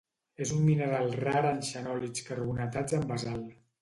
[0.45, 3.59] És un mineral rar en xenòlits carbonatats en basalt.